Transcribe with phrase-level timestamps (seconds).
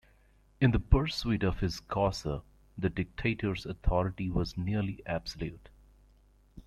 [0.59, 2.41] In the pursuit of his "causa",
[2.75, 5.69] the dictator's authority was nearly absolute.